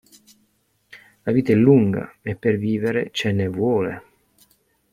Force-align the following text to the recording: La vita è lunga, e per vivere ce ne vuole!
La 1.25 1.31
vita 1.31 1.51
è 1.51 1.55
lunga, 1.55 2.15
e 2.23 2.35
per 2.35 2.55
vivere 2.57 3.09
ce 3.11 3.31
ne 3.31 3.47
vuole! 3.47 4.03